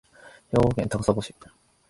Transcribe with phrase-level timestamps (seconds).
[0.49, 1.35] 兵庫県高砂市